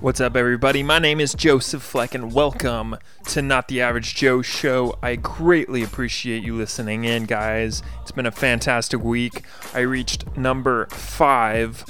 What's 0.00 0.18
up, 0.18 0.34
everybody? 0.34 0.82
My 0.82 0.98
name 0.98 1.20
is 1.20 1.34
Joseph 1.34 1.82
Fleck, 1.82 2.14
and 2.14 2.32
welcome 2.32 2.96
to 3.26 3.42
Not 3.42 3.68
the 3.68 3.82
Average 3.82 4.14
Joe 4.14 4.40
Show. 4.40 4.96
I 5.02 5.16
greatly 5.16 5.82
appreciate 5.82 6.42
you 6.42 6.56
listening 6.56 7.04
in, 7.04 7.26
guys. 7.26 7.82
It's 8.00 8.10
been 8.10 8.24
a 8.24 8.30
fantastic 8.30 9.02
week. 9.02 9.42
I 9.74 9.80
reached 9.80 10.38
number 10.38 10.86
five 10.86 11.84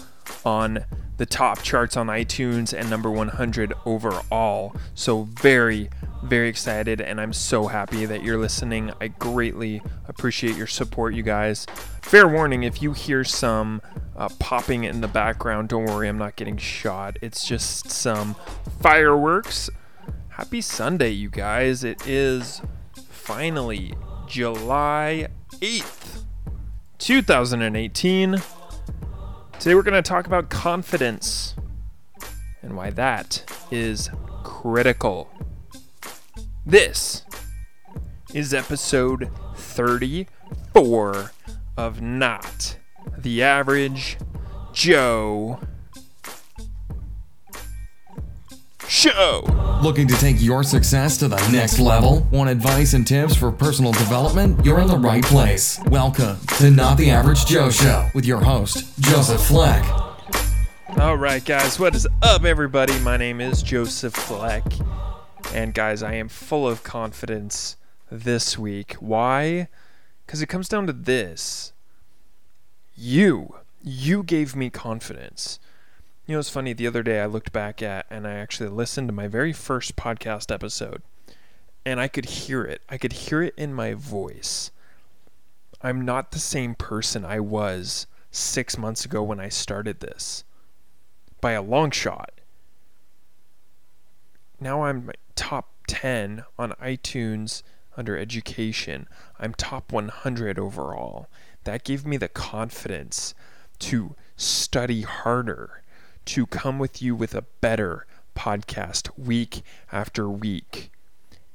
on 0.45 0.85
the 1.19 1.27
top 1.27 1.63
charts 1.63 1.97
on 1.97 2.09
iTunes 2.09 2.77
and 2.77 2.91
number 2.91 3.13
100 3.13 3.75
overall. 3.87 4.75
So, 4.97 5.29
very, 5.41 5.89
very 6.25 6.49
excited, 6.49 7.01
and 7.01 7.21
I'm 7.21 7.33
so 7.33 7.69
happy 7.69 8.07
that 8.07 8.25
you're 8.25 8.39
listening. 8.39 8.91
I 9.01 9.07
greatly 9.07 9.83
appreciate 10.09 10.57
your 10.57 10.67
support, 10.67 11.15
you 11.15 11.23
guys. 11.23 11.65
Fair 12.03 12.27
warning 12.27 12.63
if 12.65 12.83
you 12.83 12.93
hear 12.93 13.23
some 13.23 13.81
uh, 14.17 14.29
popping 14.39 14.85
in 14.85 15.01
the 15.01 15.09
background, 15.09 15.69
don't 15.69 15.85
worry, 15.85 16.09
I'm 16.09 16.19
not 16.19 16.37
getting 16.37 16.57
shot. 16.57 17.17
It's 17.23 17.47
just 17.47 17.91
some 17.91 18.35
fireworks. 18.81 19.71
Happy 20.31 20.61
Sunday, 20.61 21.11
you 21.11 21.29
guys. 21.29 21.85
It 21.85 22.07
is 22.07 22.63
finally 23.09 23.95
July 24.27 25.29
8th, 25.61 26.23
2018. 26.99 28.43
Today 29.59 29.75
we're 29.75 29.83
going 29.83 29.95
to 29.95 30.03
talk 30.03 30.27
about 30.27 30.49
confidence 30.49 31.55
and 32.63 32.77
why 32.77 32.91
that 32.91 33.45
is 33.71 34.11
critical. 34.43 35.31
This 36.65 37.25
is 38.33 38.55
episode 38.55 39.31
34 39.55 41.33
of 41.81 42.03
Not 42.03 42.77
the 43.17 43.43
Average 43.43 44.19
Joe 44.75 45.59
Show. 48.87 49.81
Looking 49.83 50.07
to 50.09 50.15
take 50.17 50.43
your 50.43 50.63
success 50.63 51.17
to 51.17 51.29
the 51.29 51.39
next 51.51 51.79
level? 51.79 52.27
Want 52.31 52.51
advice 52.51 52.93
and 52.93 53.07
tips 53.07 53.35
for 53.35 53.51
personal 53.51 53.93
development? 53.93 54.63
You're 54.63 54.81
in 54.81 54.89
the 54.89 54.99
right 54.99 55.25
place. 55.25 55.81
Welcome 55.87 56.37
to 56.59 56.71
Not 56.71 56.99
the 56.99 57.11
Average 57.11 57.47
Joe 57.47 57.71
Show 57.71 58.11
with 58.15 58.27
your 58.27 58.43
host, 58.43 59.01
Joseph 59.01 59.41
Fleck. 59.41 59.83
All 60.99 61.17
right, 61.17 61.43
guys, 61.43 61.79
what 61.79 61.95
is 61.95 62.07
up, 62.21 62.45
everybody? 62.45 62.99
My 62.99 63.17
name 63.17 63.41
is 63.41 63.63
Joseph 63.63 64.13
Fleck. 64.13 64.65
And, 65.55 65.73
guys, 65.73 66.03
I 66.03 66.13
am 66.17 66.29
full 66.29 66.69
of 66.69 66.83
confidence 66.83 67.77
this 68.11 68.59
week. 68.59 68.97
Why? 69.01 69.69
Because 70.31 70.43
it 70.43 70.47
comes 70.47 70.69
down 70.69 70.87
to 70.87 70.93
this 70.93 71.73
you, 72.95 73.57
you 73.83 74.23
gave 74.23 74.55
me 74.55 74.71
confidence. 74.71 75.59
You 76.25 76.37
know, 76.37 76.39
it's 76.39 76.49
funny. 76.49 76.73
The 76.73 76.87
other 76.87 77.03
day 77.03 77.19
I 77.19 77.27
looked 77.27 77.51
back 77.51 77.83
at 77.83 78.07
and 78.09 78.29
I 78.29 78.35
actually 78.35 78.69
listened 78.69 79.09
to 79.09 79.13
my 79.13 79.27
very 79.27 79.53
first 79.53 79.97
podcast 79.97 80.55
episode 80.55 81.03
and 81.85 81.99
I 81.99 82.07
could 82.07 82.27
hear 82.27 82.63
it. 82.63 82.81
I 82.89 82.97
could 82.97 83.13
hear 83.15 83.43
it 83.43 83.55
in 83.57 83.75
my 83.75 83.95
voice. 83.95 84.71
I'm 85.83 86.05
not 86.05 86.31
the 86.31 86.39
same 86.39 86.77
person 86.77 87.25
I 87.25 87.41
was 87.41 88.07
six 88.31 88.79
months 88.79 89.05
ago 89.05 89.25
when 89.25 89.41
I 89.41 89.49
started 89.49 89.99
this 89.99 90.45
by 91.41 91.53
a 91.55 91.63
long 91.63 91.91
shot. 91.91 92.31
Now 94.61 94.85
I'm 94.85 95.11
top 95.35 95.71
10 95.89 96.45
on 96.57 96.71
iTunes 96.75 97.65
under 98.01 98.19
education. 98.19 99.07
I'm 99.39 99.53
top 99.53 99.93
100 99.93 100.59
overall. 100.59 101.29
That 101.65 101.85
gave 101.85 102.07
me 102.07 102.17
the 102.17 102.29
confidence 102.29 103.35
to 103.81 104.17
study 104.37 105.03
harder 105.03 105.83
to 106.25 106.47
come 106.47 106.79
with 106.79 107.03
you 107.03 107.15
with 107.15 107.35
a 107.35 107.45
better 107.61 108.07
podcast 108.35 109.11
week 109.19 109.61
after 109.93 110.31
week 110.31 110.91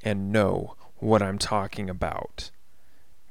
and 0.04 0.32
know 0.32 0.76
what 0.98 1.24
I'm 1.24 1.40
talking 1.40 1.90
about. 1.90 2.52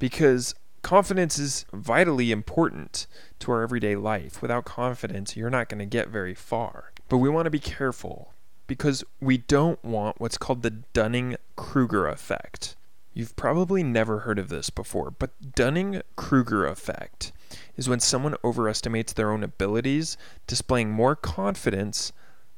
Because 0.00 0.56
confidence 0.82 1.38
is 1.38 1.66
vitally 1.72 2.32
important 2.32 3.06
to 3.38 3.52
our 3.52 3.62
everyday 3.62 3.94
life. 3.94 4.42
Without 4.42 4.64
confidence, 4.64 5.36
you're 5.36 5.50
not 5.50 5.68
going 5.68 5.78
to 5.78 5.86
get 5.86 6.08
very 6.08 6.34
far. 6.34 6.92
But 7.08 7.18
we 7.18 7.28
want 7.28 7.46
to 7.46 7.50
be 7.50 7.60
careful 7.60 8.34
because 8.66 9.04
we 9.20 9.38
don't 9.38 9.82
want 9.84 10.20
what's 10.20 10.38
called 10.38 10.62
the 10.62 10.70
Dunning 10.70 11.36
Kruger 11.54 12.08
effect. 12.08 12.74
You've 13.14 13.36
probably 13.36 13.84
never 13.84 14.20
heard 14.20 14.40
of 14.40 14.48
this 14.48 14.70
before, 14.70 15.12
but 15.12 15.54
Dunning 15.54 16.02
Kruger 16.16 16.66
effect 16.66 17.30
is 17.76 17.88
when 17.88 18.00
someone 18.00 18.34
overestimates 18.42 19.12
their 19.12 19.30
own 19.30 19.44
abilities, 19.44 20.16
displaying 20.48 20.90
more 20.90 21.14
confidence 21.14 22.12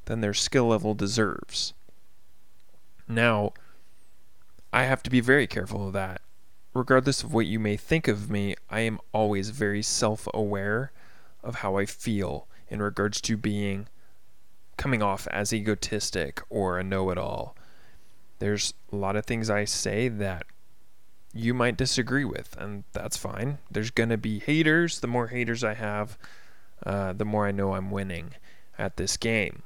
than 0.05 0.21
their 0.21 0.33
skill 0.33 0.67
level 0.67 0.95
deserves. 0.95 1.73
Now, 3.07 3.53
I 4.73 4.83
have 4.83 5.03
to 5.03 5.11
be 5.11 5.19
very 5.19 5.45
careful 5.45 5.87
of 5.87 5.93
that. 5.93 6.21
Regardless 6.73 7.23
of 7.23 7.33
what 7.33 7.45
you 7.45 7.59
may 7.59 7.77
think 7.77 8.07
of 8.07 8.29
me, 8.29 8.55
I 8.69 8.79
am 8.79 8.99
always 9.13 9.51
very 9.51 9.83
self 9.83 10.27
aware 10.33 10.91
of 11.43 11.55
how 11.55 11.77
I 11.77 11.85
feel 11.85 12.47
in 12.67 12.81
regards 12.81 13.21
to 13.21 13.37
being 13.37 13.87
coming 14.75 15.03
off 15.03 15.27
as 15.27 15.53
egotistic 15.53 16.41
or 16.49 16.79
a 16.79 16.83
know 16.83 17.09
it 17.11 17.17
all. 17.17 17.55
There's 18.39 18.73
a 18.91 18.95
lot 18.95 19.15
of 19.15 19.25
things 19.25 19.49
I 19.49 19.65
say 19.65 20.07
that 20.07 20.45
you 21.33 21.53
might 21.53 21.77
disagree 21.77 22.25
with, 22.25 22.55
and 22.57 22.83
that's 22.93 23.17
fine. 23.17 23.57
There's 23.69 23.91
going 23.91 24.09
to 24.09 24.17
be 24.17 24.39
haters. 24.39 24.99
The 24.99 25.07
more 25.07 25.27
haters 25.27 25.63
I 25.63 25.73
have, 25.73 26.17
uh, 26.85 27.13
the 27.13 27.25
more 27.25 27.47
I 27.47 27.51
know 27.51 27.73
I'm 27.73 27.91
winning 27.91 28.31
at 28.77 28.97
this 28.97 29.17
game. 29.17 29.63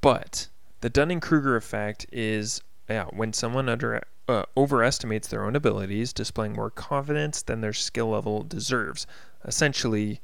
But 0.00 0.48
the 0.80 0.90
Dunning 0.90 1.20
Kruger 1.20 1.56
effect 1.56 2.06
is 2.12 2.62
yeah, 2.88 3.06
when 3.06 3.32
someone 3.32 3.68
under 3.68 4.02
uh, 4.28 4.44
overestimates 4.56 5.28
their 5.28 5.44
own 5.44 5.56
abilities, 5.56 6.12
displaying 6.12 6.52
more 6.52 6.70
confidence 6.70 7.42
than 7.42 7.60
their 7.60 7.72
skill 7.72 8.10
level 8.10 8.42
deserves. 8.42 9.06
Essentially, 9.44 10.20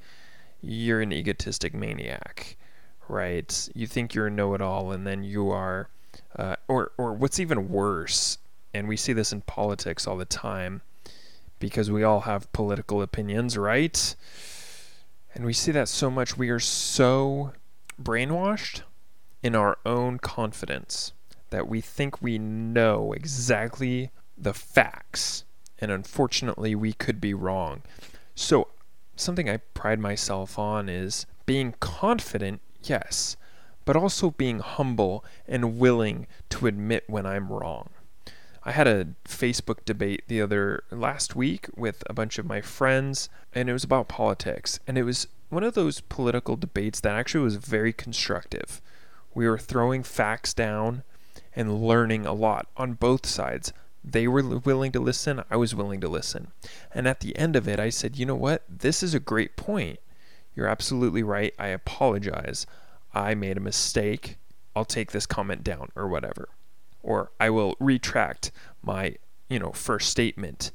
you're 0.60 1.00
an 1.00 1.12
egotistic 1.12 1.74
maniac, 1.74 2.56
right? 3.09 3.69
You 3.74 3.86
think 3.86 4.14
you're 4.14 4.28
a 4.28 4.30
know-it-all, 4.30 4.92
and 4.92 5.06
then 5.06 5.22
you 5.24 5.50
are, 5.50 5.88
uh, 6.37 6.56
or 6.69 6.93
or 6.98 7.12
what's 7.12 7.41
even 7.41 7.69
worse, 7.69 8.38
and 8.72 8.88
we 8.88 8.97
see 8.97 9.12
this 9.12 9.32
in 9.32 9.43
politics 9.43 10.06
all 10.06 10.16
the 10.16 10.25
time, 10.25 10.82
because 11.59 11.91
we 11.91 12.03
all 12.03 12.20
have 12.20 12.53
political 12.53 13.03
opinions, 13.03 13.56
right? 13.56 14.15
And 15.34 15.44
we 15.47 15.53
see 15.53 15.72
that 15.72 15.88
so 15.88 16.10
much. 16.10 16.37
We 16.37 16.50
are 16.50 16.60
so 16.60 17.53
brainwashed 18.00 18.82
in 19.42 19.54
our 19.54 19.78
own 19.84 20.19
confidence 20.19 21.12
that 21.50 21.69
we 21.69 21.81
think 21.81 22.21
we 22.21 22.38
know 22.38 23.12
exactly 23.12 24.10
the 24.37 24.54
facts. 24.54 25.44
And 25.78 25.91
unfortunately, 25.91 26.75
we 26.75 26.92
could 26.92 27.21
be 27.21 27.34
wrong. 27.34 27.82
So, 28.34 28.69
something 29.16 29.48
I 29.48 29.59
pride 29.59 29.98
myself 29.98 30.59
on 30.59 30.88
is 30.88 31.26
being 31.44 31.75
confident, 31.81 32.60
yes, 32.82 33.37
but 33.84 33.97
also 33.97 34.31
being 34.31 34.60
humble 34.60 35.25
and 35.47 35.78
willing 35.78 36.26
to 36.50 36.66
admit 36.66 37.04
when 37.06 37.26
I'm 37.26 37.53
wrong. 37.53 37.91
I 38.65 38.72
had 38.72 38.87
a 38.87 39.09
Facebook 39.25 39.84
debate 39.84 40.22
the 40.28 40.41
other 40.41 40.84
last 40.91 41.34
week 41.34 41.66
with 41.76 42.04
a 42.06 42.12
bunch 42.12 42.38
of 42.38 42.47
my 42.47 42.60
friends, 42.60 43.28
and 43.53 43.69
it 43.69 43.72
was 43.72 43.82
about 43.82 44.09
politics. 44.09 44.78
And 44.87 44.97
it 44.97 45.03
was 45.03 45.26
one 45.48 45.65
of 45.65 45.75
those 45.75 46.00
political 46.00 46.56
debates 46.56 47.00
that 47.00 47.15
actually 47.15 47.44
was 47.44 47.56
very 47.56 47.92
constructive. 47.92 48.81
We 49.34 49.48
were 49.48 49.59
throwing 49.59 50.04
facts 50.04 50.54
down 50.54 51.03
and 51.56 51.82
learning 51.82 52.25
a 52.25 52.32
lot 52.32 52.69
on 52.76 52.94
both 52.94 53.26
sides. 53.26 53.72
They 54.04 54.28
were 54.28 54.59
willing 54.59 54.92
to 54.92 55.00
listen, 55.00 55.42
I 55.50 55.56
was 55.56 55.75
willing 55.75 56.00
to 56.00 56.09
listen. 56.09 56.53
And 56.94 57.09
at 57.09 57.21
the 57.21 57.37
end 57.37 57.56
of 57.56 57.66
it, 57.66 57.81
I 57.81 57.91
said, 57.91 58.16
you 58.16 58.26
know 58.26 58.34
what? 58.37 58.62
This 58.69 59.03
is 59.03 59.12
a 59.12 59.21
great 59.21 59.56
point. 59.56 59.98
You're 60.54 60.69
absolutely 60.69 61.22
right. 61.22 61.54
I 61.59 61.69
apologize. 61.69 62.66
I 63.15 63.34
made 63.34 63.56
a 63.56 63.61
mistake. 63.61 64.37
I'll 64.75 64.84
take 64.84 65.13
this 65.13 65.27
comment 65.27 65.63
down 65.63 65.91
or 65.95 66.09
whatever 66.09 66.48
or 67.03 67.33
I 67.41 67.51
will 67.51 67.77
retract 67.81 68.53
my, 68.83 69.16
you 69.48 69.59
know, 69.59 69.72
first 69.72 70.09
statement. 70.09 70.71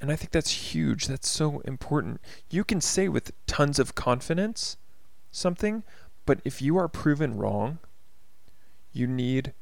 And 0.00 0.10
I 0.10 0.16
think 0.16 0.30
that's 0.30 0.72
huge. 0.72 1.06
That's 1.06 1.28
so 1.28 1.60
important. 1.60 2.20
You 2.50 2.64
can 2.64 2.80
say 2.80 3.08
with 3.08 3.32
tons 3.46 3.78
of 3.78 3.94
confidence 3.94 4.76
something, 5.30 5.82
but 6.26 6.40
if 6.44 6.60
you 6.60 6.76
are 6.76 6.88
proven 6.88 7.36
wrong, 7.36 7.78
you 8.92 9.06
need 9.06 9.54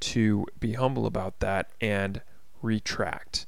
to 0.00 0.46
be 0.58 0.74
humble 0.74 1.06
about 1.06 1.40
that 1.40 1.70
and 1.80 2.22
retract. 2.62 3.46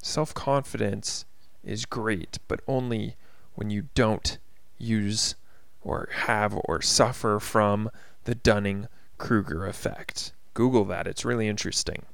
Self 0.00 0.34
confidence 0.34 1.24
is 1.64 1.84
great, 1.84 2.38
but 2.48 2.60
only 2.66 3.16
when 3.54 3.70
you 3.70 3.88
don't 3.94 4.38
use 4.78 5.34
or 5.80 6.08
have 6.12 6.58
or 6.64 6.80
suffer 6.80 7.38
from 7.40 7.90
the 8.24 8.34
Dunning 8.34 8.88
Kruger 9.18 9.66
effect. 9.66 10.32
Google 10.54 10.84
that, 10.86 11.06
it's 11.06 11.24
really 11.24 11.48
interesting. 11.48 12.04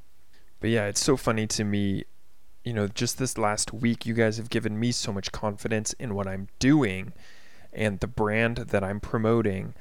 But 0.60 0.70
yeah, 0.70 0.86
it's 0.86 1.02
so 1.02 1.16
funny 1.16 1.46
to 1.48 1.64
me. 1.64 2.04
You 2.64 2.72
know, 2.72 2.88
just 2.88 3.18
this 3.18 3.38
last 3.38 3.72
week, 3.72 4.04
you 4.04 4.14
guys 4.14 4.36
have 4.36 4.50
given 4.50 4.78
me 4.78 4.92
so 4.92 5.12
much 5.12 5.32
confidence 5.32 5.92
in 5.94 6.14
what 6.14 6.26
I'm 6.26 6.48
doing. 6.58 7.12
and 7.72 8.00
the 8.00 8.06
brand 8.06 8.56
that 8.58 8.82
I'm 8.84 9.00
promoting 9.00 9.74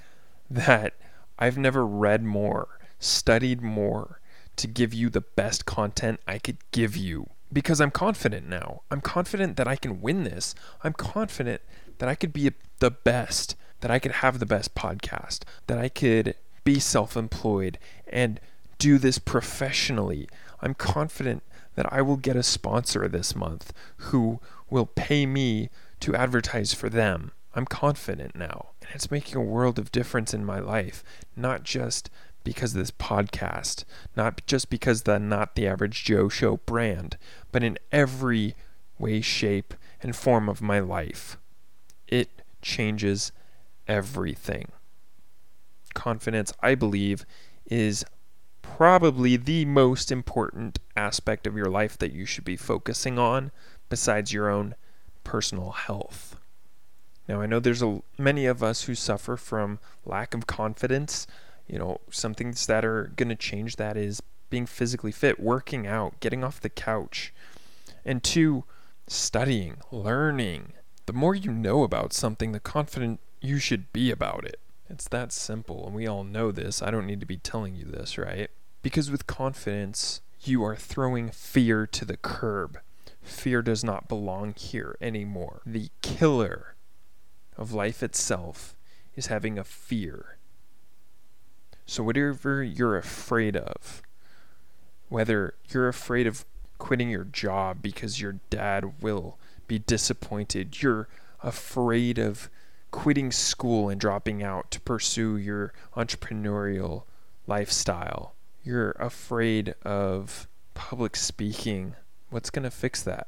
that 0.49 0.93
I've 1.39 1.57
never 1.57 1.85
read 1.85 2.23
more, 2.23 2.79
studied 2.99 3.61
more 3.61 4.19
to 4.55 4.67
give 4.67 4.93
you 4.93 5.09
the 5.09 5.21
best 5.21 5.65
content 5.65 6.19
I 6.27 6.39
could 6.39 6.57
give 6.71 6.95
you 6.95 7.27
because 7.51 7.79
I'm 7.79 7.91
confident 7.91 8.47
now. 8.47 8.81
I'm 8.89 9.01
confident 9.01 9.55
that 9.57 9.67
I 9.67 9.75
can 9.75 10.01
win 10.01 10.23
this. 10.23 10.55
I'm 10.83 10.93
confident 10.93 11.61
that 11.99 12.09
I 12.09 12.15
could 12.15 12.33
be 12.33 12.51
the 12.79 12.91
best, 12.91 13.55
that 13.81 13.91
I 13.91 13.99
could 13.99 14.13
have 14.13 14.39
the 14.39 14.45
best 14.45 14.75
podcast, 14.75 15.43
that 15.67 15.77
I 15.77 15.89
could 15.89 16.35
be 16.63 16.79
self 16.79 17.15
employed 17.15 17.77
and 18.07 18.39
do 18.77 18.97
this 18.97 19.19
professionally. 19.19 20.27
I'm 20.61 20.73
confident 20.73 21.43
that 21.75 21.91
I 21.91 22.01
will 22.01 22.17
get 22.17 22.35
a 22.35 22.43
sponsor 22.43 23.07
this 23.07 23.35
month 23.35 23.71
who 23.97 24.39
will 24.69 24.85
pay 24.85 25.25
me 25.25 25.69
to 26.01 26.15
advertise 26.15 26.73
for 26.73 26.89
them. 26.89 27.31
I'm 27.53 27.65
confident 27.65 28.35
now. 28.35 28.69
And 28.81 28.91
it's 28.93 29.11
making 29.11 29.35
a 29.37 29.41
world 29.41 29.79
of 29.79 29.91
difference 29.91 30.33
in 30.33 30.45
my 30.45 30.59
life, 30.59 31.03
not 31.35 31.63
just 31.63 32.09
because 32.43 32.73
of 32.73 32.79
this 32.79 32.91
podcast, 32.91 33.83
not 34.15 34.45
just 34.47 34.69
because 34.69 35.03
the 35.03 35.19
Not 35.19 35.55
the 35.55 35.67
Average 35.67 36.03
Joe 36.03 36.29
Show 36.29 36.57
brand, 36.57 37.17
but 37.51 37.63
in 37.63 37.77
every 37.91 38.55
way, 38.97 39.21
shape, 39.21 39.73
and 40.01 40.15
form 40.15 40.47
of 40.47 40.61
my 40.61 40.79
life. 40.79 41.37
It 42.07 42.29
changes 42.61 43.31
everything. 43.87 44.71
Confidence, 45.93 46.53
I 46.61 46.75
believe, 46.75 47.25
is 47.65 48.05
probably 48.61 49.37
the 49.37 49.65
most 49.65 50.11
important 50.11 50.79
aspect 50.95 51.47
of 51.47 51.55
your 51.55 51.69
life 51.69 51.97
that 51.97 52.13
you 52.13 52.25
should 52.25 52.45
be 52.45 52.55
focusing 52.55 53.17
on 53.17 53.51
besides 53.89 54.33
your 54.33 54.49
own 54.49 54.75
personal 55.23 55.71
health. 55.71 56.35
Now, 57.27 57.41
I 57.41 57.45
know 57.45 57.59
there's 57.59 57.81
a, 57.81 58.01
many 58.17 58.45
of 58.45 58.63
us 58.63 58.83
who 58.83 58.95
suffer 58.95 59.35
from 59.35 59.79
lack 60.05 60.33
of 60.33 60.47
confidence 60.47 61.27
you 61.67 61.77
know, 61.77 61.99
some 62.09 62.33
things 62.33 62.65
that 62.67 62.85
are 62.85 63.11
going 63.15 63.29
to 63.29 63.35
change 63.35 63.75
that 63.75 63.97
is 63.97 64.21
being 64.49 64.65
physically 64.65 65.11
fit, 65.11 65.39
working 65.39 65.85
out, 65.85 66.19
getting 66.19 66.43
off 66.43 66.61
the 66.61 66.69
couch. 66.69 67.33
And 68.05 68.23
two, 68.23 68.63
studying, 69.07 69.77
learning. 69.91 70.73
The 71.07 71.13
more 71.13 71.33
you 71.33 71.51
know 71.51 71.81
about 71.83 72.13
something, 72.13 72.51
the 72.51 72.59
confident 72.59 73.19
you 73.41 73.57
should 73.57 73.91
be 73.91 74.11
about 74.11 74.45
it. 74.45 74.59
It's 74.89 75.07
that 75.07 75.31
simple, 75.31 75.85
and 75.87 75.95
we 75.95 76.05
all 76.05 76.23
know 76.23 76.51
this. 76.51 76.81
I 76.81 76.91
don't 76.91 77.07
need 77.07 77.19
to 77.19 77.25
be 77.25 77.37
telling 77.37 77.75
you 77.75 77.85
this, 77.85 78.17
right? 78.17 78.49
Because 78.83 79.09
with 79.09 79.25
confidence, 79.25 80.21
you 80.41 80.63
are 80.63 80.75
throwing 80.75 81.31
fear 81.31 81.87
to 81.87 82.05
the 82.05 82.17
curb. 82.17 82.79
Fear 83.21 83.63
does 83.63 83.83
not 83.83 84.07
belong 84.07 84.53
here 84.53 84.95
anymore. 85.01 85.61
The 85.65 85.89
killer 86.01 86.75
of 87.57 87.73
life 87.73 88.03
itself 88.03 88.75
is 89.15 89.27
having 89.27 89.57
a 89.57 89.63
fear 89.63 90.37
so, 91.89 92.03
whatever 92.03 92.61
you're 92.61 92.97
afraid 92.97 93.55
of, 93.55 94.01
whether 95.07 95.55
you're 95.69 95.87
afraid 95.87 96.27
of 96.27 96.43
quitting 96.77 97.09
your 97.09 97.23
job 97.23 97.81
because 97.81 98.19
your 98.19 98.39
dad 98.49 99.01
will 99.01 99.37
be 99.67 99.79
disappointed, 99.79 100.81
you're 100.81 101.07
afraid 101.43 102.17
of 102.17 102.49
quitting 102.91 103.31
school 103.31 103.89
and 103.89 103.99
dropping 103.99 104.41
out 104.41 104.71
to 104.71 104.79
pursue 104.81 105.37
your 105.37 105.73
entrepreneurial 105.95 107.03
lifestyle, 107.45 108.33
you're 108.63 108.91
afraid 108.91 109.75
of 109.83 110.47
public 110.73 111.15
speaking, 111.15 111.95
what's 112.29 112.49
going 112.49 112.63
to 112.63 112.71
fix 112.71 113.01
that? 113.03 113.27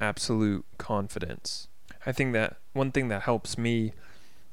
Absolute 0.00 0.64
confidence. 0.78 1.68
I 2.04 2.12
think 2.12 2.32
that 2.32 2.56
one 2.72 2.90
thing 2.90 3.08
that 3.08 3.22
helps 3.22 3.56
me 3.56 3.92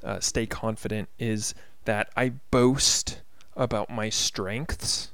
uh, 0.04 0.20
stay 0.20 0.46
confident 0.46 1.08
is 1.18 1.54
that 1.84 2.10
I 2.16 2.30
boast 2.50 3.22
about 3.56 3.90
my 3.90 4.08
strengths 4.08 5.10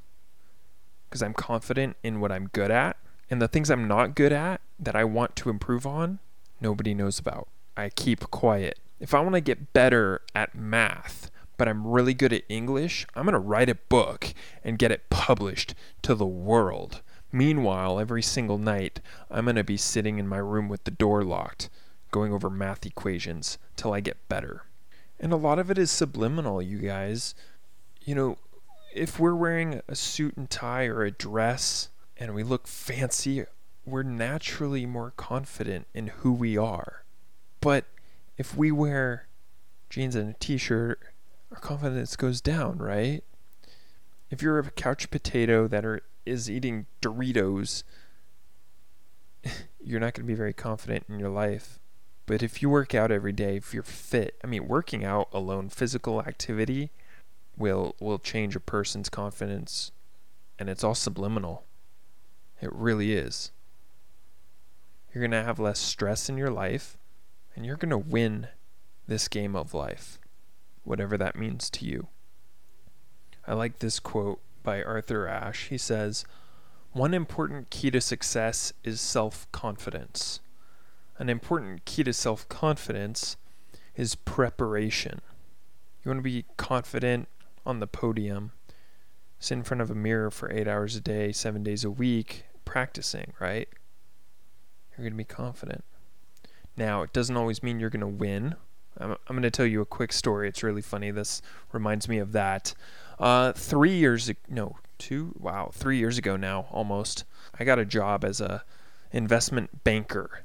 because 1.09 1.23
I'm 1.23 1.35
confident 1.35 1.97
in 2.03 2.21
what 2.21 2.33
I'm 2.33 2.49
good 2.49 2.71
at. 2.71 2.97
And 3.31 3.43
the 3.43 3.49
things 3.49 3.71
I'm 3.71 3.89
not 3.89 4.15
good 4.15 4.33
at 4.33 4.61
that 4.79 4.97
I 4.97 5.05
want 5.05 5.37
to 5.37 5.51
improve 5.51 5.87
on, 5.87 6.21
nobody 6.61 6.95
knows 6.95 7.19
about. 7.19 7.49
I 7.77 7.91
keep 7.91 8.31
quiet. 8.31 8.79
If 9.01 9.15
I 9.15 9.21
want 9.21 9.35
to 9.35 9.41
get 9.41 9.73
better 9.73 10.23
at 10.35 10.55
math, 10.55 11.31
but 11.57 11.69
I'm 11.69 11.87
really 11.87 12.15
good 12.15 12.33
at 12.33 12.45
English, 12.49 13.07
I'm 13.15 13.25
going 13.25 13.33
to 13.35 13.39
write 13.39 13.69
a 13.69 13.75
book 13.75 14.33
and 14.63 14.79
get 14.79 14.93
it 14.93 15.11
published 15.11 15.75
to 16.03 16.15
the 16.15 16.27
world. 16.27 17.03
Meanwhile, 17.33 17.99
every 17.99 18.23
single 18.23 18.59
night, 18.59 19.01
I'm 19.31 19.45
going 19.45 19.57
to 19.57 19.65
be 19.65 19.77
sitting 19.77 20.19
in 20.19 20.29
my 20.29 20.39
room 20.39 20.69
with 20.69 20.85
the 20.85 20.91
door 20.91 21.25
locked, 21.25 21.69
going 22.11 22.33
over 22.33 22.49
math 22.49 22.87
equations 22.87 23.59
till 23.77 23.93
I 23.93 24.01
get 24.01 24.29
better. 24.29 24.63
And 25.19 25.33
a 25.33 25.37
lot 25.37 25.59
of 25.59 25.71
it 25.71 25.79
is 25.79 25.91
subliminal, 25.91 26.63
you 26.63 26.79
guys 26.79 27.35
you 28.07 28.15
know, 28.15 28.39
if 28.95 29.19
we're 29.19 29.35
wearing 29.35 29.83
a 29.89 29.95
suit 29.95 30.37
and 30.37 30.49
tie 30.49 30.87
or 30.87 31.03
a 31.03 31.11
dress 31.11 31.91
and 32.19 32.35
we 32.35 32.43
look 32.43 32.67
fancy, 32.67 33.45
we're 33.85 34.03
naturally 34.03 34.87
more 34.87 35.13
confident 35.17 35.87
in 35.95 36.09
who 36.09 36.33
we 36.33 36.57
are. 36.57 37.05
But 37.61 37.85
if 38.37 38.57
we 38.57 38.71
wear 38.71 39.29
jeans 39.91 40.15
and 40.15 40.31
a 40.31 40.39
t 40.39 40.57
shirt, 40.57 41.01
our 41.51 41.59
confidence 41.59 42.17
goes 42.17 42.41
down, 42.41 42.79
right? 42.79 43.23
If 44.31 44.43
you're 44.43 44.59
a 44.59 44.71
couch 44.71 45.11
potato 45.11 45.69
that 45.69 45.85
are, 45.85 46.03
is 46.25 46.51
eating 46.51 46.87
Doritos, 47.01 47.85
you're 49.81 50.01
not 50.01 50.15
going 50.15 50.27
to 50.27 50.33
be 50.33 50.35
very 50.35 50.53
confident 50.53 51.05
in 51.09 51.19
your 51.19 51.31
life. 51.31 51.79
But 52.27 52.43
if 52.43 52.61
you 52.61 52.69
work 52.69 52.93
out 52.93 53.13
every 53.13 53.33
day, 53.33 53.57
if 53.57 53.73
you're 53.73 53.85
fit, 53.85 54.35
I 54.43 54.49
mean, 54.49 54.67
working 54.67 55.05
out 55.05 55.29
alone, 55.33 55.69
physical 55.69 56.21
activity, 56.21 56.91
will 57.57 57.95
will 58.01 58.19
change 58.19 58.55
a 58.55 58.61
person's 58.61 59.09
confidence 59.09 59.93
and 60.59 60.69
it's 60.69 60.85
all 60.85 60.95
subliminal. 60.95 61.66
It 62.61 62.73
really 62.73 63.13
is. 63.13 63.51
You're 65.13 65.23
going 65.23 65.31
to 65.31 65.45
have 65.45 65.59
less 65.59 65.79
stress 65.79 66.29
in 66.29 66.37
your 66.37 66.51
life 66.51 66.99
and 67.55 67.65
you're 67.65 67.77
going 67.77 67.91
to 67.91 67.99
win 67.99 68.49
this 69.07 69.29
game 69.29 69.57
of 69.57 69.73
life, 69.73 70.19
whatever 70.85 71.17
that 71.17 71.37
means 71.37 71.71
to 71.71 71.85
you. 71.85 72.09
I 73.47 73.55
like 73.55 73.79
this 73.79 73.99
quote 73.99 74.41
by 74.63 74.83
Arthur 74.83 75.27
Ashe. 75.27 75.69
He 75.69 75.79
says, 75.79 76.25
One 76.93 77.15
important 77.15 77.71
key 77.71 77.91
to 77.93 78.01
success 78.01 78.73
is 78.85 79.01
self 79.01 79.51
confidence. 79.53 80.41
An 81.19 81.31
important 81.31 81.85
key 81.85 82.05
to 82.05 82.13
self 82.13 82.49
confidence 82.49 83.37
is 83.95 84.15
preparation. 84.15 85.21
You 86.05 86.11
want 86.11 86.19
to 86.19 86.23
be 86.23 86.45
confident 86.57 87.29
on 87.65 87.81
the 87.81 87.87
podium, 87.87 88.53
sit 89.39 89.55
in 89.55 89.65
front 89.65 89.81
of 89.81 89.91
a 89.91 89.95
mirror 89.95 90.31
for 90.31 90.53
eight 90.53 90.69
hours 90.69 90.95
a 90.97 91.01
day, 91.01 91.33
seven 91.33 91.63
days 91.63 91.85
a 91.85 91.91
week, 91.91 92.45
practicing, 92.67 93.33
right? 93.41 93.69
You're 94.91 95.05
going 95.05 95.13
to 95.13 95.17
be 95.17 95.25
confident. 95.25 95.85
Now, 96.77 97.01
it 97.01 97.15
doesn't 97.15 97.37
always 97.37 97.63
mean 97.63 97.81
you're 97.81 97.89
going 97.89 98.01
to 98.01 98.07
win. 98.07 98.57
I'm, 98.99 99.13
I'm 99.13 99.37
going 99.37 99.43
to 99.43 99.51
tell 99.51 99.65
you 99.65 99.81
a 99.81 99.87
quick 99.87 100.13
story. 100.13 100.49
It's 100.49 100.63
really 100.63 100.83
funny. 100.83 101.11
This 101.11 101.41
reminds 101.73 102.07
me 102.07 102.19
of 102.19 102.33
that. 102.33 102.75
Uh, 103.19 103.53
three 103.53 103.95
years, 103.95 104.31
no, 104.51 104.77
two, 104.99 105.35
wow, 105.39 105.71
three 105.73 105.97
years 105.97 106.19
ago 106.19 106.37
now, 106.37 106.67
almost, 106.71 107.25
I 107.59 107.65
got 107.65 107.79
a 107.79 107.87
job 107.87 108.25
as 108.25 108.43
a 108.43 108.63
investment 109.13 109.85
banker 109.85 110.43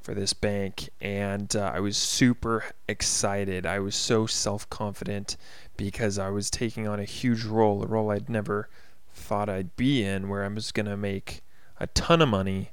for 0.00 0.14
this 0.14 0.32
bank 0.32 0.88
and 1.00 1.54
uh, 1.54 1.72
I 1.74 1.80
was 1.80 1.96
super 1.96 2.64
excited. 2.88 3.66
I 3.66 3.78
was 3.78 3.94
so 3.94 4.26
self-confident 4.26 5.36
because 5.76 6.18
I 6.18 6.30
was 6.30 6.50
taking 6.50 6.88
on 6.88 6.98
a 6.98 7.04
huge 7.04 7.44
role, 7.44 7.84
a 7.84 7.86
role 7.86 8.10
I'd 8.10 8.30
never 8.30 8.68
thought 9.12 9.48
I'd 9.48 9.76
be 9.76 10.02
in, 10.02 10.28
where 10.28 10.44
I 10.44 10.48
was 10.48 10.72
going 10.72 10.86
to 10.86 10.96
make 10.96 11.42
a 11.80 11.88
ton 11.88 12.22
of 12.22 12.28
money 12.28 12.70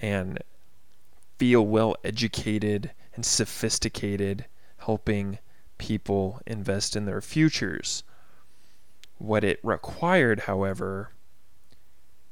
and 0.00 0.38
feel 1.38 1.66
well 1.66 1.96
educated 2.04 2.92
and 3.14 3.24
sophisticated, 3.26 4.46
helping 4.78 5.38
people 5.78 6.40
invest 6.46 6.94
in 6.94 7.04
their 7.04 7.20
futures. 7.20 8.04
What 9.18 9.42
it 9.42 9.58
required, 9.64 10.40
however, 10.40 11.10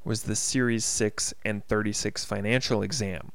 was 0.04 0.22
the 0.22 0.36
Series 0.36 0.84
6 0.84 1.34
and 1.44 1.66
36 1.66 2.24
financial 2.24 2.82
exam. 2.82 3.32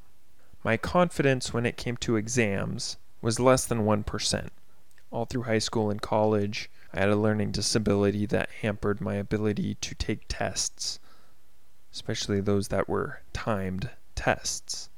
My 0.64 0.78
confidence 0.78 1.52
when 1.52 1.66
it 1.66 1.76
came 1.76 1.98
to 1.98 2.16
exams 2.16 2.96
was 3.20 3.38
less 3.38 3.66
than 3.66 3.80
1% 3.80 4.48
all 5.12 5.26
through 5.26 5.42
high 5.42 5.58
school 5.58 5.90
and 5.90 6.02
college. 6.02 6.70
I 6.92 7.00
had 7.00 7.10
a 7.10 7.16
learning 7.16 7.52
disability 7.52 8.26
that 8.26 8.48
hampered 8.62 9.00
my 9.00 9.14
ability 9.14 9.76
to 9.76 9.94
take 9.94 10.24
tests, 10.28 10.98
especially 11.92 12.40
those 12.40 12.68
that 12.68 12.88
were 12.88 13.20
timed 13.32 13.90
tests. 14.14 14.88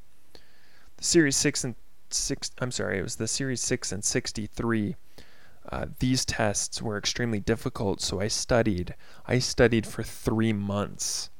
The 0.96 1.04
Series 1.04 1.36
6 1.36 1.64
and 1.64 1.74
6 2.10 2.52
I'm 2.60 2.70
sorry, 2.70 2.98
it 2.98 3.02
was 3.02 3.16
the 3.16 3.28
Series 3.28 3.60
6 3.60 3.92
and 3.92 4.04
63. 4.04 4.96
Uh, 5.70 5.86
these 5.98 6.24
tests 6.24 6.82
were 6.82 6.98
extremely 6.98 7.40
difficult, 7.40 8.00
so 8.00 8.20
I 8.20 8.28
studied. 8.28 8.94
I 9.26 9.38
studied 9.38 9.86
for 9.86 10.02
three 10.02 10.52
months. 10.52 11.30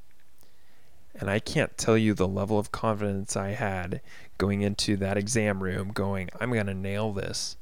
And 1.14 1.30
I 1.30 1.38
can't 1.38 1.78
tell 1.78 1.96
you 1.96 2.14
the 2.14 2.26
level 2.26 2.58
of 2.58 2.73
confidence 2.73 3.37
I 3.37 3.50
had 3.50 4.00
going 4.38 4.62
into 4.62 4.96
that 4.96 5.16
exam 5.16 5.62
room, 5.62 5.92
going, 5.92 6.28
I'm 6.40 6.50
going 6.52 6.66
to 6.66 6.75
nail 6.75 7.12
this. 7.12 7.56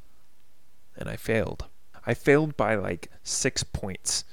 and 0.97 1.09
I 1.09 1.17
failed. 1.17 1.67
I 2.07 2.15
failed 2.15 2.57
by 2.57 2.75
like 2.75 3.11
six 3.23 3.63
points. 3.63 4.25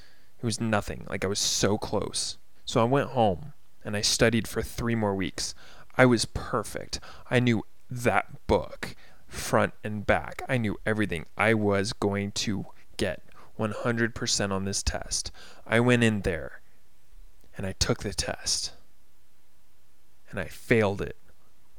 It 0.41 0.45
was 0.45 0.59
nothing. 0.59 1.05
Like 1.09 1.23
I 1.23 1.27
was 1.27 1.39
so 1.39 1.77
close. 1.77 2.37
So 2.69 2.81
I 2.81 2.83
went 2.83 3.09
home 3.09 3.53
and 3.83 3.97
I 3.97 4.01
studied 4.01 4.47
for 4.47 4.61
three 4.61 4.93
more 4.93 5.15
weeks. 5.15 5.55
I 5.97 6.05
was 6.05 6.25
perfect. 6.25 6.99
I 7.27 7.39
knew 7.39 7.63
that 7.89 8.45
book 8.45 8.95
front 9.27 9.73
and 9.83 10.05
back. 10.05 10.43
I 10.47 10.59
knew 10.59 10.77
everything. 10.85 11.25
I 11.35 11.55
was 11.55 11.93
going 11.93 12.31
to 12.33 12.67
get 12.97 13.23
100% 13.57 14.51
on 14.51 14.65
this 14.65 14.83
test. 14.83 15.31
I 15.65 15.79
went 15.79 16.03
in 16.03 16.21
there 16.21 16.61
and 17.57 17.65
I 17.65 17.71
took 17.71 18.03
the 18.03 18.13
test 18.13 18.73
and 20.29 20.39
I 20.39 20.45
failed 20.45 21.01
it 21.01 21.17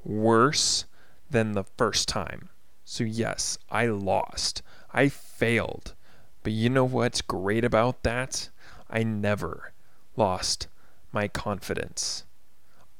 worse 0.04 0.86
than 1.30 1.52
the 1.52 1.62
first 1.78 2.08
time. 2.08 2.48
So, 2.84 3.04
yes, 3.04 3.58
I 3.70 3.86
lost. 3.86 4.60
I 4.92 5.08
failed. 5.08 5.94
But 6.42 6.52
you 6.52 6.68
know 6.68 6.84
what's 6.84 7.22
great 7.22 7.64
about 7.64 8.02
that? 8.02 8.48
I 8.90 9.04
never 9.04 9.72
lost 10.16 10.66
my 11.12 11.28
confidence. 11.28 12.24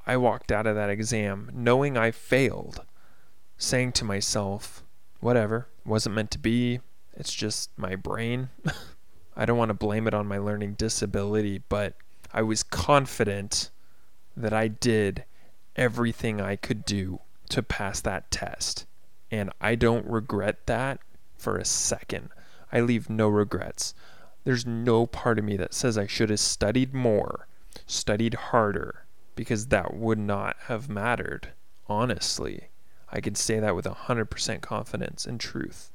I 0.07 0.17
walked 0.17 0.51
out 0.51 0.67
of 0.67 0.75
that 0.75 0.91
exam 0.91 1.51
knowing 1.53 1.97
I 1.97 2.11
failed, 2.11 2.85
saying 3.59 3.93
to 3.93 4.05
myself, 4.05 4.83
whatever, 5.21 5.69
wasn't 5.85 6.15
meant 6.15 6.31
to 6.33 6.39
be. 6.39 6.81
It's 7.15 7.35
just 7.35 7.71
my 7.77 7.97
brain. 7.97 8.49
I 9.37 9.45
don't 9.45 9.59
want 9.59 9.71
to 9.71 9.75
blame 9.75 10.07
it 10.07 10.15
on 10.15 10.27
my 10.27 10.39
learning 10.39 10.75
disability, 10.75 11.63
but 11.69 11.95
I 12.33 12.43
was 12.43 12.63
confident 12.63 13.71
that 14.37 14.53
I 14.53 14.69
did 14.69 15.25
everything 15.77 16.41
I 16.41 16.57
could 16.57 16.85
do 16.85 17.21
to 17.51 17.63
pass 17.63 18.01
that 18.01 18.31
test. 18.31 18.87
And 19.31 19.51
I 19.61 19.75
don't 19.75 20.07
regret 20.07 20.67
that 20.67 21.01
for 21.37 21.57
a 21.57 21.65
second. 21.65 22.31
I 22.73 22.81
leave 22.81 23.09
no 23.09 23.29
regrets. 23.29 23.95
There's 24.45 24.67
no 24.67 25.07
part 25.07 25.39
of 25.39 25.45
me 25.45 25.57
that 25.57 25.75
says 25.75 25.99
I 25.99 26.07
should 26.07 26.31
have 26.31 26.41
studied 26.41 26.95
more, 26.95 27.47
studied 27.91 28.35
harder, 28.35 29.05
because 29.35 29.67
that 29.67 29.95
would 29.95 30.19
not 30.19 30.57
have 30.67 30.89
mattered, 30.89 31.53
honestly. 31.89 32.69
I 33.11 33.21
can 33.21 33.35
say 33.35 33.59
that 33.59 33.75
with 33.75 33.85
100% 33.85 34.61
confidence 34.61 35.27
and 35.27 35.41
truth. 35.41 35.91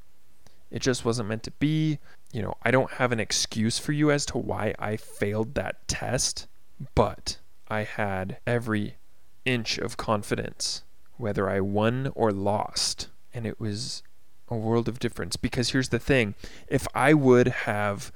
It 0.69 0.79
just 0.81 1.05
wasn't 1.05 1.29
meant 1.29 1.43
to 1.43 1.51
be. 1.51 1.99
You 2.33 2.41
know, 2.41 2.55
I 2.63 2.71
don't 2.71 2.91
have 2.91 3.11
an 3.11 3.19
excuse 3.19 3.79
for 3.79 3.93
you 3.93 4.11
as 4.11 4.25
to 4.27 4.37
why 4.37 4.75
I 4.77 4.97
failed 4.97 5.55
that 5.55 5.87
test, 5.87 6.47
but 6.95 7.37
I 7.69 7.83
had 7.83 8.39
every 8.45 8.97
inch 9.45 9.77
of 9.77 9.95
confidence, 9.95 10.83
whether 11.17 11.49
I 11.49 11.61
won 11.61 12.11
or 12.13 12.31
lost. 12.31 13.07
And 13.33 13.45
it 13.45 13.59
was 13.59 14.03
a 14.49 14.57
world 14.57 14.89
of 14.89 14.99
difference 14.99 15.37
because 15.37 15.69
here's 15.69 15.89
the 15.89 15.99
thing 15.99 16.35
if 16.67 16.87
I 16.93 17.13
would 17.13 17.47
have 17.47 18.11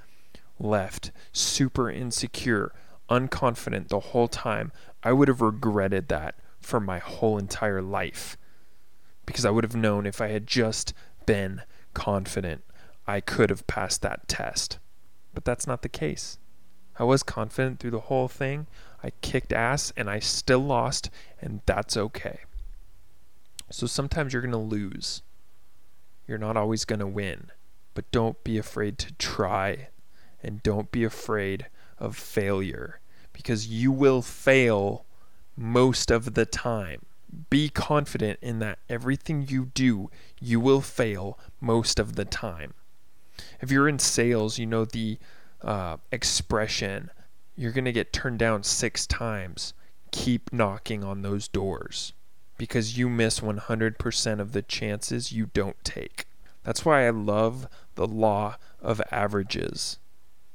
left 0.59 1.11
super 1.31 1.89
insecure, 1.89 2.73
unconfident 3.09 3.89
the 3.89 3.99
whole 3.99 4.27
time, 4.27 4.71
I 5.03 5.13
would 5.13 5.27
have 5.27 5.41
regretted 5.41 6.07
that 6.09 6.35
for 6.59 6.79
my 6.79 6.99
whole 6.99 7.37
entire 7.37 7.81
life. 7.81 8.37
Because 9.25 9.45
I 9.45 9.49
would 9.49 9.63
have 9.63 9.75
known 9.75 10.05
if 10.05 10.21
I 10.21 10.27
had 10.27 10.47
just 10.47 10.93
been 11.25 11.61
confident, 11.93 12.63
I 13.07 13.21
could 13.21 13.49
have 13.49 13.67
passed 13.67 14.01
that 14.01 14.27
test. 14.27 14.79
But 15.33 15.45
that's 15.45 15.67
not 15.67 15.81
the 15.81 15.89
case. 15.89 16.37
I 16.97 17.03
was 17.03 17.23
confident 17.23 17.79
through 17.79 17.91
the 17.91 18.01
whole 18.01 18.27
thing. 18.27 18.67
I 19.03 19.11
kicked 19.21 19.53
ass 19.53 19.93
and 19.95 20.09
I 20.09 20.19
still 20.19 20.59
lost, 20.59 21.09
and 21.41 21.61
that's 21.65 21.95
okay. 21.95 22.39
So 23.69 23.87
sometimes 23.87 24.33
you're 24.33 24.41
going 24.41 24.51
to 24.51 24.57
lose. 24.57 25.21
You're 26.27 26.37
not 26.37 26.57
always 26.57 26.85
going 26.85 26.99
to 26.99 27.07
win. 27.07 27.51
But 27.93 28.11
don't 28.11 28.43
be 28.43 28.57
afraid 28.57 28.97
to 28.99 29.13
try, 29.13 29.89
and 30.43 30.61
don't 30.63 30.91
be 30.91 31.03
afraid 31.03 31.67
of 31.99 32.15
failure 32.15 32.99
because 33.33 33.67
you 33.67 33.91
will 33.91 34.21
fail 34.21 35.05
most 35.55 36.11
of 36.11 36.33
the 36.33 36.45
time. 36.45 37.05
Be 37.49 37.69
confident 37.69 38.39
in 38.41 38.59
that 38.59 38.79
everything 38.89 39.45
you 39.47 39.65
do, 39.65 40.09
you 40.39 40.59
will 40.59 40.81
fail 40.81 41.37
most 41.61 41.99
of 41.99 42.15
the 42.15 42.25
time. 42.25 42.73
If 43.61 43.71
you're 43.71 43.87
in 43.87 43.99
sales, 43.99 44.57
you 44.57 44.65
know 44.65 44.85
the 44.85 45.19
uh, 45.61 45.97
expression 46.11 47.11
you're 47.59 47.73
going 47.73 47.85
to 47.85 47.91
get 47.91 48.13
turned 48.13 48.39
down 48.39 48.63
six 48.63 49.05
times. 49.05 49.73
Keep 50.11 50.53
knocking 50.53 51.03
on 51.03 51.21
those 51.23 51.49
doors 51.49 52.13
because 52.57 52.97
you 52.97 53.09
miss 53.09 53.41
100% 53.41 54.39
of 54.39 54.53
the 54.53 54.61
chances 54.61 55.33
you 55.33 55.49
don't 55.53 55.83
take. 55.83 56.25
That's 56.63 56.85
why 56.85 57.05
I 57.05 57.09
love 57.09 57.67
the 57.95 58.07
law 58.07 58.55
of 58.81 59.01
averages. 59.11 59.99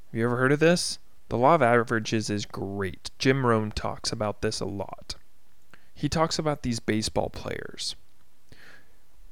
Have 0.07 0.19
you 0.19 0.25
ever 0.25 0.39
heard 0.39 0.53
of 0.53 0.61
this? 0.61 0.99
The 1.35 1.38
law 1.38 1.57
of 1.57 1.62
averages 1.62 2.31
is 2.31 2.47
great. 2.47 3.11
Jim 3.19 3.45
Rohn 3.45 3.73
talks 3.73 4.12
about 4.12 4.41
this 4.41 4.61
a 4.61 4.67
lot. 4.67 5.17
He 5.93 6.09
talks 6.09 6.38
about 6.38 6.62
these 6.62 6.79
baseball 6.79 7.29
players. 7.29 7.97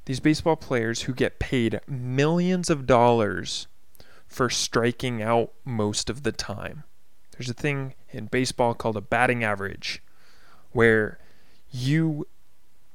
These 0.03 0.19
baseball 0.19 0.57
players 0.57 1.03
who 1.03 1.13
get 1.13 1.39
paid 1.39 1.79
millions 1.87 2.69
of 2.69 2.85
dollars 2.85 3.67
for 4.27 4.49
striking 4.49 5.21
out 5.21 5.53
most 5.63 6.09
of 6.09 6.23
the 6.23 6.33
time. 6.33 6.83
There's 7.31 7.49
a 7.49 7.53
thing 7.53 7.93
in 8.09 8.25
baseball 8.25 8.73
called 8.73 8.97
a 8.97 9.01
batting 9.01 9.45
average 9.45 10.03
where 10.73 11.19
you 11.71 12.27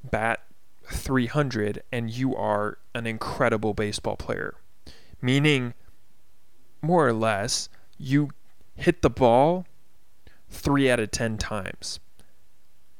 bat 0.03 0.43
300 0.85 1.81
and 1.91 2.11
you 2.11 2.35
are 2.35 2.77
an 2.93 3.07
incredible 3.07 3.73
baseball 3.73 4.17
player. 4.17 4.53
Meaning, 5.19 5.73
more 6.83 7.07
or 7.07 7.13
less, 7.13 7.69
you 7.97 8.29
hit 8.79 9.01
the 9.01 9.09
ball 9.09 9.65
three 10.49 10.89
out 10.89 10.99
of 10.99 11.11
10 11.11 11.37
times, 11.37 11.99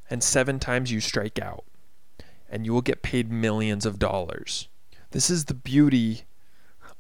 and 0.10 0.24
seven 0.24 0.60
times 0.60 0.92
you 0.92 1.00
strike 1.00 1.40
out, 1.40 1.64
and 2.50 2.66
you 2.66 2.74
will 2.74 2.82
get 2.82 3.02
paid 3.02 3.32
millions 3.32 3.86
of 3.86 4.00
dollars. 4.00 4.68
This 5.12 5.30
is 5.30 5.46
the 5.46 5.54
beauty 5.54 6.24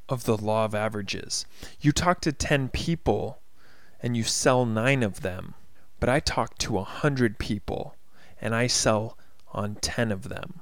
of 0.07 0.23
the 0.23 0.37
law 0.37 0.65
of 0.65 0.73
averages. 0.73 1.45
You 1.79 1.91
talk 1.91 2.21
to 2.21 2.31
10 2.31 2.69
people 2.69 3.39
and 4.01 4.17
you 4.17 4.23
sell 4.23 4.65
nine 4.65 5.03
of 5.03 5.21
them. 5.21 5.53
But 5.99 6.09
I 6.09 6.19
talk 6.19 6.57
to 6.59 6.77
a 6.77 6.83
hundred 6.83 7.37
people 7.37 7.95
and 8.41 8.55
I 8.55 8.67
sell 8.67 9.17
on 9.53 9.75
10 9.75 10.11
of 10.11 10.29
them. 10.29 10.61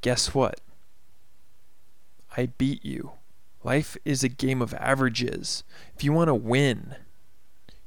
Guess 0.00 0.34
what? 0.34 0.60
I 2.36 2.46
beat 2.46 2.84
you. 2.84 3.12
Life 3.64 3.96
is 4.04 4.24
a 4.24 4.28
game 4.28 4.62
of 4.62 4.74
averages. 4.74 5.62
If 5.94 6.02
you 6.02 6.12
want 6.12 6.28
to 6.28 6.34
win, 6.34 6.96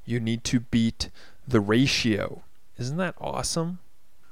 you 0.06 0.20
need 0.20 0.44
to 0.46 0.60
beat 0.60 1.10
the 1.48 1.60
ratio. 1.60 2.44
Isn't 2.78 2.98
that 2.98 3.16
awesome? 3.20 3.80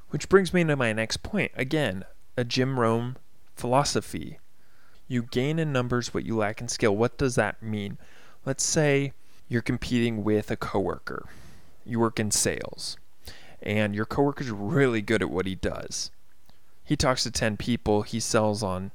Which 0.09 0.29
brings 0.29 0.53
me 0.53 0.63
to 0.63 0.75
my 0.75 0.93
next 0.93 1.23
point. 1.23 1.51
Again, 1.55 2.05
a 2.37 2.43
Jim 2.43 2.79
Rohn 2.79 3.17
philosophy. 3.55 4.39
You 5.07 5.23
gain 5.23 5.59
in 5.59 5.73
numbers 5.73 6.13
what 6.13 6.25
you 6.25 6.37
lack 6.37 6.61
in 6.61 6.67
skill. 6.67 6.95
What 6.95 7.17
does 7.17 7.35
that 7.35 7.61
mean? 7.61 7.97
Let's 8.45 8.63
say 8.63 9.13
you're 9.47 9.61
competing 9.61 10.23
with 10.23 10.51
a 10.51 10.55
coworker. 10.55 11.27
You 11.85 11.99
work 11.99 12.19
in 12.19 12.31
sales, 12.31 12.97
and 13.61 13.93
your 13.93 14.05
coworker's 14.05 14.51
really 14.51 15.01
good 15.01 15.21
at 15.21 15.29
what 15.29 15.45
he 15.45 15.55
does. 15.55 16.11
He 16.83 16.95
talks 16.95 17.23
to 17.23 17.31
10 17.31 17.57
people, 17.57 18.03
he 18.03 18.19
sells 18.19 18.63
on 18.63 18.91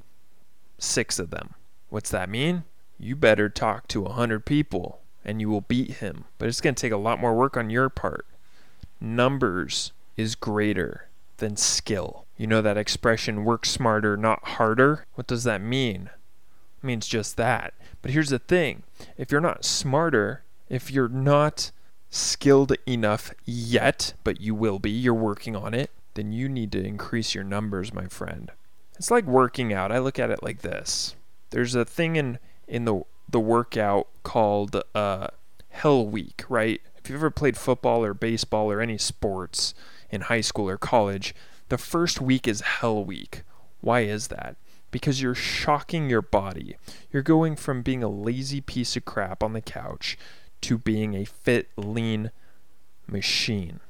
6 0.78 1.18
of 1.18 1.30
them. 1.30 1.54
What's 1.90 2.10
that 2.10 2.30
mean? 2.30 2.64
You 2.98 3.16
better 3.16 3.48
talk 3.48 3.88
to 3.88 4.02
100 4.02 4.44
people 4.44 5.00
and 5.28 5.42
you 5.42 5.50
will 5.50 5.60
beat 5.60 5.96
him. 5.96 6.24
But 6.38 6.48
it's 6.48 6.62
going 6.62 6.74
to 6.74 6.80
take 6.80 6.90
a 6.90 6.96
lot 6.96 7.20
more 7.20 7.34
work 7.34 7.54
on 7.54 7.68
your 7.68 7.90
part. 7.90 8.24
Numbers 8.98 9.92
is 10.16 10.34
greater 10.34 11.08
than 11.36 11.54
skill. 11.54 12.24
You 12.38 12.46
know 12.46 12.62
that 12.62 12.78
expression 12.78 13.44
work 13.44 13.66
smarter, 13.66 14.16
not 14.16 14.42
harder? 14.48 15.04
What 15.16 15.26
does 15.26 15.44
that 15.44 15.60
mean? 15.60 16.08
It 16.82 16.86
means 16.86 17.06
just 17.06 17.36
that. 17.36 17.74
But 18.00 18.12
here's 18.12 18.30
the 18.30 18.38
thing 18.38 18.84
if 19.18 19.30
you're 19.30 19.42
not 19.42 19.66
smarter, 19.66 20.44
if 20.70 20.90
you're 20.90 21.10
not 21.10 21.72
skilled 22.08 22.72
enough 22.86 23.34
yet, 23.44 24.14
but 24.24 24.40
you 24.40 24.54
will 24.54 24.78
be, 24.78 24.90
you're 24.90 25.12
working 25.12 25.54
on 25.54 25.74
it, 25.74 25.90
then 26.14 26.32
you 26.32 26.48
need 26.48 26.72
to 26.72 26.82
increase 26.82 27.34
your 27.34 27.44
numbers, 27.44 27.92
my 27.92 28.06
friend. 28.06 28.50
It's 28.96 29.10
like 29.10 29.26
working 29.26 29.74
out. 29.74 29.92
I 29.92 29.98
look 29.98 30.18
at 30.18 30.30
it 30.30 30.42
like 30.42 30.62
this. 30.62 31.14
There's 31.50 31.74
a 31.74 31.84
thing 31.84 32.16
in 32.16 32.38
in 32.66 32.86
the 32.86 33.02
the 33.28 33.40
workout 33.40 34.08
called 34.22 34.82
uh, 34.94 35.28
Hell 35.70 36.06
Week, 36.06 36.44
right? 36.48 36.80
If 36.96 37.10
you've 37.10 37.20
ever 37.20 37.30
played 37.30 37.56
football 37.56 38.04
or 38.04 38.14
baseball 38.14 38.70
or 38.70 38.80
any 38.80 38.98
sports 38.98 39.74
in 40.10 40.22
high 40.22 40.40
school 40.40 40.68
or 40.68 40.78
college, 40.78 41.34
the 41.68 41.78
first 41.78 42.20
week 42.20 42.48
is 42.48 42.60
Hell 42.60 43.04
Week. 43.04 43.42
Why 43.80 44.00
is 44.00 44.28
that? 44.28 44.56
because 44.90 45.20
you're 45.20 45.34
shocking 45.34 46.08
your 46.08 46.22
body. 46.22 46.76
You're 47.12 47.22
going 47.22 47.56
from 47.56 47.82
being 47.82 48.02
a 48.02 48.08
lazy 48.08 48.60
piece 48.60 48.96
of 48.96 49.04
crap 49.04 49.42
on 49.42 49.52
the 49.52 49.60
couch 49.60 50.18
to 50.62 50.78
being 50.78 51.14
a 51.14 51.24
fit, 51.24 51.68
lean 51.76 52.30
machine. 53.06 53.80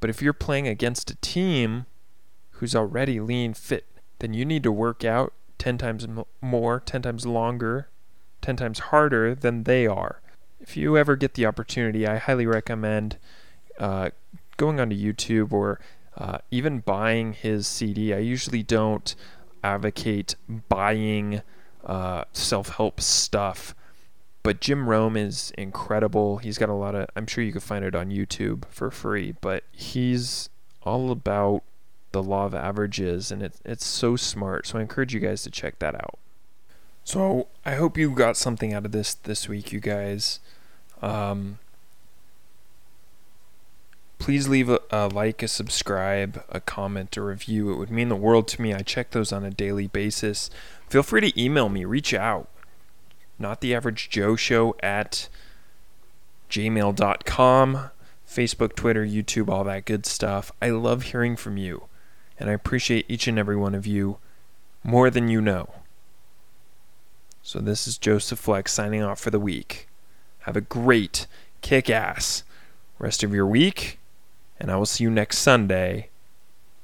But 0.00 0.10
if 0.10 0.22
you're 0.22 0.32
playing 0.32 0.68
against 0.68 1.10
a 1.10 1.16
team 1.16 1.86
who's 2.52 2.74
already 2.74 3.20
lean, 3.20 3.54
fit, 3.54 3.86
then 4.18 4.34
you 4.34 4.44
need 4.44 4.62
to 4.62 4.72
work 4.72 5.04
out 5.04 5.32
10 5.58 5.78
times 5.78 6.06
more, 6.40 6.80
10 6.80 7.02
times 7.02 7.26
longer, 7.26 7.88
10 8.50 8.56
times 8.56 8.78
harder 8.80 9.32
than 9.32 9.62
they 9.62 9.86
are. 9.86 10.20
If 10.58 10.76
you 10.76 10.96
ever 10.96 11.14
get 11.14 11.34
the 11.34 11.46
opportunity, 11.46 12.04
I 12.04 12.16
highly 12.16 12.46
recommend 12.46 13.16
uh, 13.78 14.10
going 14.56 14.80
onto 14.80 14.96
YouTube 14.96 15.52
or 15.52 15.78
uh, 16.18 16.38
even 16.50 16.80
buying 16.80 17.32
his 17.32 17.68
CD. 17.68 18.12
I 18.12 18.18
usually 18.18 18.64
don't 18.64 19.14
advocate 19.62 20.34
buying 20.68 21.42
uh, 21.84 22.24
self 22.32 22.70
help 22.70 23.00
stuff, 23.00 23.72
but 24.42 24.60
Jim 24.60 24.88
Rohn 24.88 25.16
is 25.16 25.52
incredible. 25.56 26.38
He's 26.38 26.58
got 26.58 26.68
a 26.68 26.74
lot 26.74 26.96
of, 26.96 27.06
I'm 27.14 27.28
sure 27.28 27.44
you 27.44 27.52
can 27.52 27.60
find 27.60 27.84
it 27.84 27.94
on 27.94 28.10
YouTube 28.10 28.64
for 28.68 28.90
free, 28.90 29.32
but 29.40 29.62
he's 29.70 30.50
all 30.82 31.12
about 31.12 31.62
the 32.10 32.22
law 32.22 32.46
of 32.46 32.54
averages 32.56 33.30
and 33.30 33.44
it, 33.44 33.60
it's 33.64 33.86
so 33.86 34.16
smart. 34.16 34.66
So 34.66 34.78
I 34.78 34.82
encourage 34.82 35.14
you 35.14 35.20
guys 35.20 35.44
to 35.44 35.50
check 35.50 35.78
that 35.78 35.94
out. 35.94 36.18
So 37.10 37.48
I 37.66 37.74
hope 37.74 37.98
you 37.98 38.10
got 38.12 38.36
something 38.36 38.72
out 38.72 38.86
of 38.86 38.92
this 38.92 39.14
this 39.14 39.48
week, 39.48 39.72
you 39.72 39.80
guys. 39.80 40.38
Um, 41.02 41.58
please 44.20 44.46
leave 44.46 44.68
a, 44.68 44.78
a, 44.92 45.08
like, 45.08 45.42
a 45.42 45.48
subscribe, 45.48 46.44
a 46.50 46.60
comment, 46.60 47.16
a 47.16 47.22
review. 47.22 47.72
It 47.72 47.78
would 47.78 47.90
mean 47.90 48.10
the 48.10 48.14
world 48.14 48.46
to 48.46 48.62
me. 48.62 48.72
I 48.72 48.82
check 48.82 49.10
those 49.10 49.32
on 49.32 49.44
a 49.44 49.50
daily 49.50 49.88
basis. 49.88 50.50
Feel 50.88 51.02
free 51.02 51.20
to 51.20 51.42
email 51.42 51.68
me, 51.68 51.84
reach 51.84 52.14
out. 52.14 52.48
Not 53.40 53.60
the 53.60 53.74
average 53.74 54.08
Joe 54.08 54.36
show 54.36 54.76
at 54.80 55.28
gmail.com, 56.48 57.90
Facebook, 58.24 58.76
Twitter, 58.76 59.04
YouTube, 59.04 59.48
all 59.48 59.64
that 59.64 59.84
good 59.84 60.06
stuff. 60.06 60.52
I 60.62 60.70
love 60.70 61.02
hearing 61.02 61.34
from 61.34 61.56
you, 61.56 61.86
and 62.38 62.48
I 62.48 62.52
appreciate 62.52 63.06
each 63.08 63.26
and 63.26 63.36
every 63.36 63.56
one 63.56 63.74
of 63.74 63.84
you 63.84 64.18
more 64.84 65.10
than 65.10 65.26
you 65.26 65.40
know. 65.40 65.79
So, 67.42 67.58
this 67.58 67.88
is 67.88 67.98
Joseph 67.98 68.38
Flex 68.38 68.72
signing 68.72 69.02
off 69.02 69.20
for 69.20 69.30
the 69.30 69.40
week. 69.40 69.88
Have 70.40 70.56
a 70.56 70.60
great, 70.60 71.26
kick 71.62 71.90
ass 71.90 72.44
rest 72.98 73.22
of 73.22 73.34
your 73.34 73.46
week 73.46 73.98
and 74.60 74.70
I 74.70 74.76
will 74.76 74.86
see 74.86 75.04
you 75.04 75.10
next 75.10 75.38
Sunday. 75.38 76.10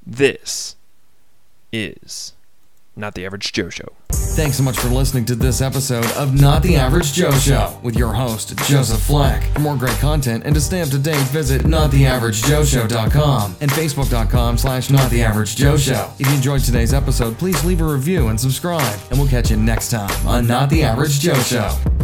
This 0.05 0.77
is 1.71 2.33
Not 2.99 3.15
the 3.15 3.27
Average 3.27 3.53
Joe 3.53 3.69
Show. 3.69 3.89
Thanks 4.11 4.57
so 4.57 4.63
much 4.63 4.79
for 4.79 4.89
listening 4.89 5.27
to 5.27 5.35
this 5.35 5.61
episode 5.61 6.07
of 6.13 6.39
Not 6.39 6.63
the 6.63 6.77
Average 6.77 7.13
Joe 7.13 7.31
Show 7.33 7.79
with 7.83 7.95
your 7.97 8.13
host, 8.15 8.57
Joseph 8.67 9.01
Fleck. 9.03 9.43
For 9.53 9.61
more 9.61 9.77
great 9.77 9.97
content 9.99 10.45
and 10.47 10.55
to 10.55 10.61
stay 10.61 10.81
up 10.81 10.89
to 10.89 10.99
date, 10.99 11.21
visit 11.29 11.63
nottheaveragejoeshow.com 11.63 13.57
and 13.61 13.71
facebook.com 13.71 14.57
slash 14.59 14.89
nottheaveragejoeshow. 14.89 16.21
If 16.21 16.27
you 16.27 16.35
enjoyed 16.35 16.63
today's 16.63 16.95
episode, 16.95 17.37
please 17.39 17.63
leave 17.65 17.81
a 17.81 17.85
review 17.85 18.29
and 18.29 18.41
subscribe, 18.41 18.99
and 19.11 19.19
we'll 19.19 19.29
catch 19.29 19.51
you 19.51 19.57
next 19.57 19.91
time 19.91 20.27
on 20.27 20.47
Not 20.47 20.71
the 20.71 20.83
Average 20.83 21.21
Joe 21.21 21.35
Show. 21.35 21.96